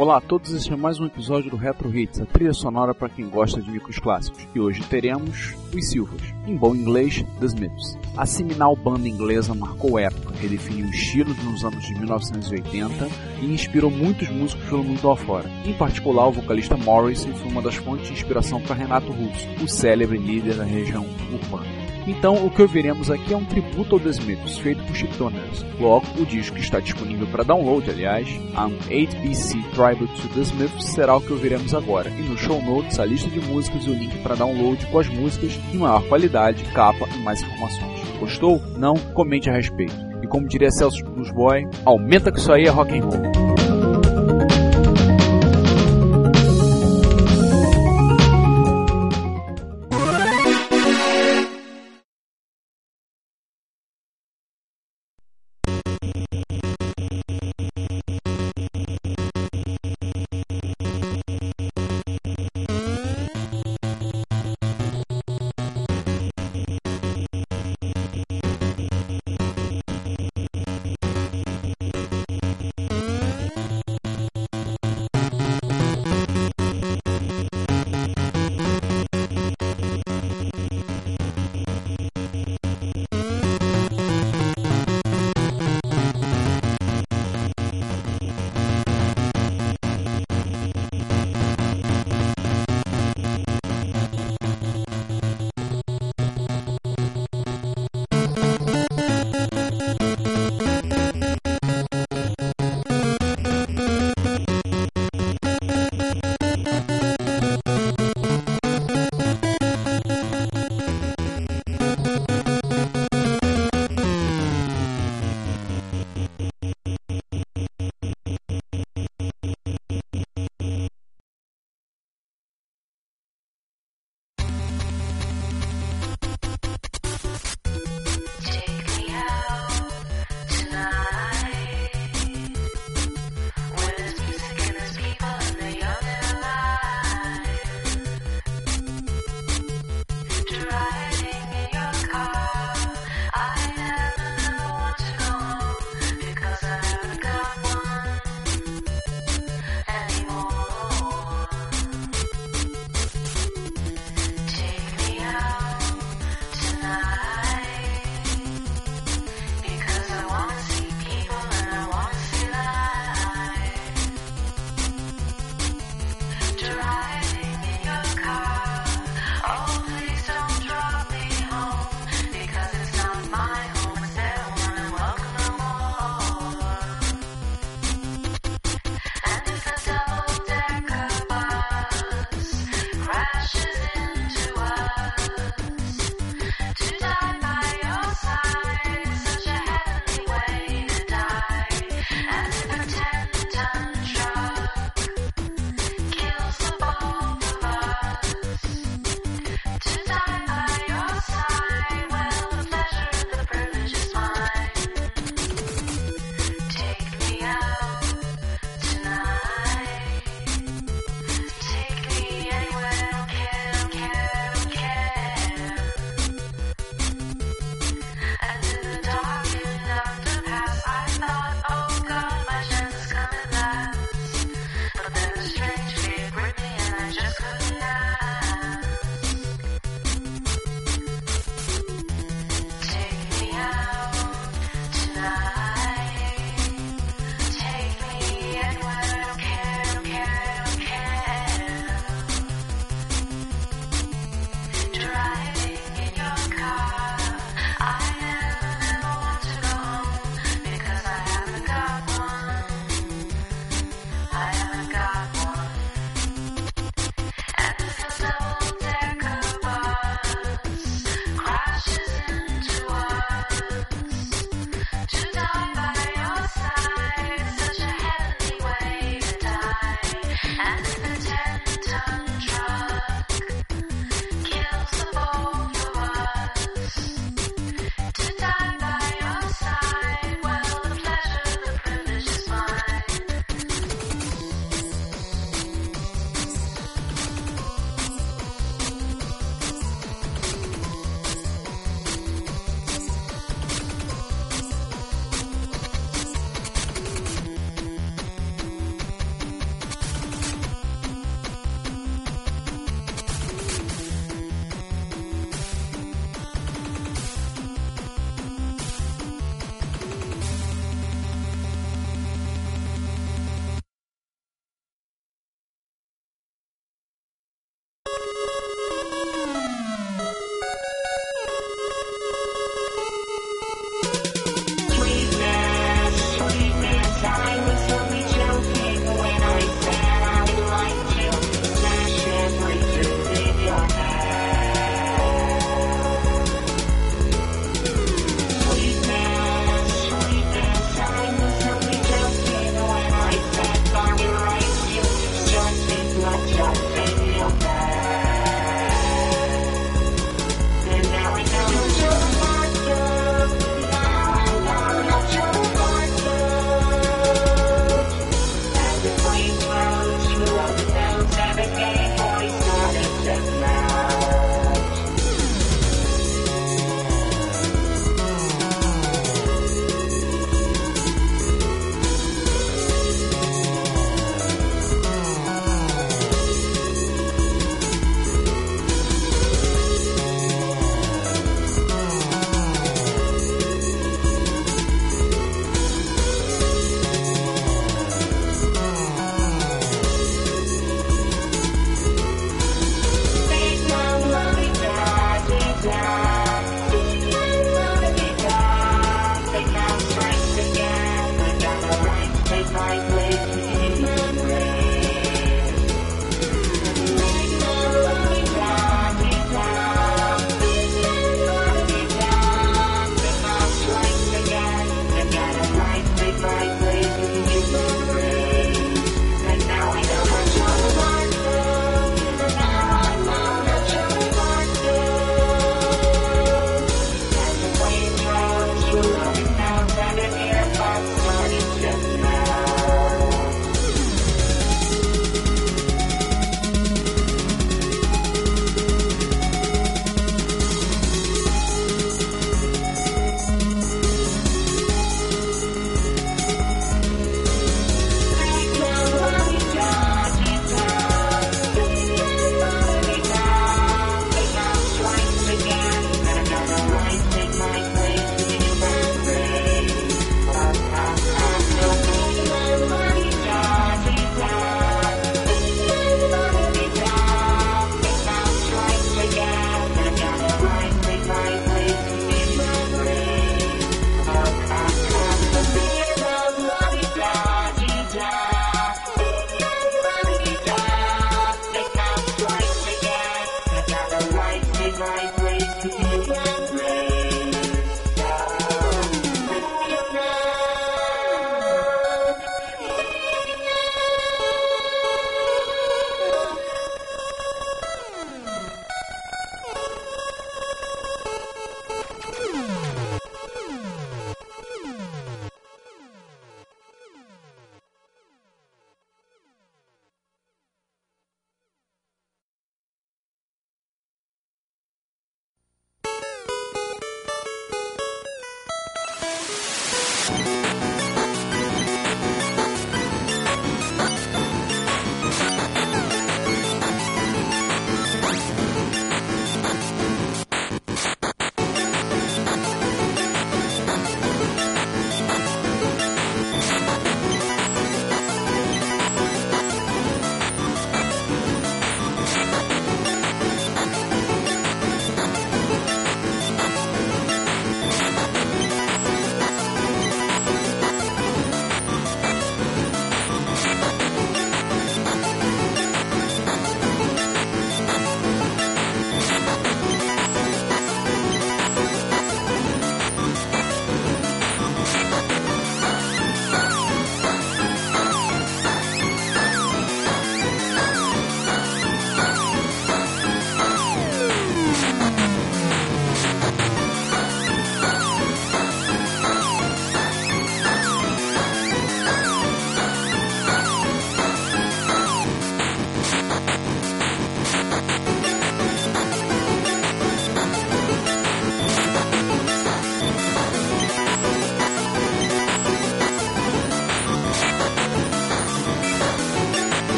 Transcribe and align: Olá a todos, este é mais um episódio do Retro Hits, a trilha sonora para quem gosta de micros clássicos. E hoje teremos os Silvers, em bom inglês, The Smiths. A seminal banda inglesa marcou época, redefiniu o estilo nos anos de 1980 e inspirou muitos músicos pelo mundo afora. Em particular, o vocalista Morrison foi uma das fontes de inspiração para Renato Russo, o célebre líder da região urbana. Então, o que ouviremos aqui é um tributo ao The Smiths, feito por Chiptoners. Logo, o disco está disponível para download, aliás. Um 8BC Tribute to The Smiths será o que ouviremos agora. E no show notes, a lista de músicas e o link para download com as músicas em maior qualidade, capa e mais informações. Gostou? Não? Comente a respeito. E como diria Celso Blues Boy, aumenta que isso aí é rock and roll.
Olá 0.00 0.16
a 0.16 0.20
todos, 0.22 0.54
este 0.54 0.72
é 0.72 0.76
mais 0.76 0.98
um 0.98 1.04
episódio 1.04 1.50
do 1.50 1.58
Retro 1.58 1.94
Hits, 1.94 2.22
a 2.22 2.24
trilha 2.24 2.54
sonora 2.54 2.94
para 2.94 3.10
quem 3.10 3.28
gosta 3.28 3.60
de 3.60 3.70
micros 3.70 3.98
clássicos. 3.98 4.48
E 4.54 4.58
hoje 4.58 4.82
teremos 4.84 5.54
os 5.74 5.90
Silvers, 5.90 6.32
em 6.46 6.56
bom 6.56 6.74
inglês, 6.74 7.22
The 7.38 7.44
Smiths. 7.44 7.98
A 8.16 8.24
seminal 8.24 8.74
banda 8.74 9.06
inglesa 9.06 9.52
marcou 9.52 9.98
época, 9.98 10.34
redefiniu 10.40 10.86
o 10.86 10.90
estilo 10.90 11.34
nos 11.44 11.66
anos 11.66 11.84
de 11.84 11.94
1980 11.96 13.08
e 13.42 13.52
inspirou 13.52 13.90
muitos 13.90 14.30
músicos 14.30 14.64
pelo 14.70 14.84
mundo 14.84 15.10
afora. 15.10 15.50
Em 15.66 15.74
particular, 15.74 16.28
o 16.28 16.32
vocalista 16.32 16.78
Morrison 16.78 17.34
foi 17.34 17.50
uma 17.50 17.60
das 17.60 17.74
fontes 17.74 18.06
de 18.06 18.14
inspiração 18.14 18.58
para 18.62 18.76
Renato 18.76 19.12
Russo, 19.12 19.46
o 19.62 19.68
célebre 19.68 20.16
líder 20.16 20.56
da 20.56 20.64
região 20.64 21.04
urbana. 21.30 21.79
Então, 22.10 22.44
o 22.44 22.50
que 22.50 22.60
ouviremos 22.60 23.08
aqui 23.08 23.32
é 23.32 23.36
um 23.36 23.44
tributo 23.44 23.94
ao 23.94 24.00
The 24.00 24.10
Smiths, 24.10 24.58
feito 24.58 24.82
por 24.82 24.96
Chiptoners. 24.96 25.64
Logo, 25.78 26.04
o 26.18 26.26
disco 26.26 26.58
está 26.58 26.80
disponível 26.80 27.24
para 27.28 27.44
download, 27.44 27.88
aliás. 27.88 28.28
Um 28.28 28.76
8BC 28.88 29.62
Tribute 29.70 30.20
to 30.20 30.28
The 30.34 30.40
Smiths 30.40 30.86
será 30.86 31.16
o 31.16 31.20
que 31.20 31.32
ouviremos 31.32 31.72
agora. 31.72 32.10
E 32.10 32.22
no 32.22 32.36
show 32.36 32.60
notes, 32.60 32.98
a 32.98 33.04
lista 33.04 33.30
de 33.30 33.38
músicas 33.40 33.84
e 33.84 33.90
o 33.90 33.94
link 33.94 34.18
para 34.24 34.34
download 34.34 34.84
com 34.86 34.98
as 34.98 35.08
músicas 35.08 35.56
em 35.72 35.78
maior 35.78 36.02
qualidade, 36.08 36.64
capa 36.74 37.08
e 37.14 37.18
mais 37.22 37.42
informações. 37.42 38.00
Gostou? 38.18 38.60
Não? 38.76 38.94
Comente 39.14 39.48
a 39.48 39.52
respeito. 39.52 39.94
E 40.20 40.26
como 40.26 40.48
diria 40.48 40.72
Celso 40.72 41.04
Blues 41.04 41.30
Boy, 41.30 41.64
aumenta 41.84 42.32
que 42.32 42.40
isso 42.40 42.52
aí 42.52 42.64
é 42.64 42.70
rock 42.70 42.98
and 42.98 43.04
roll. 43.04 43.39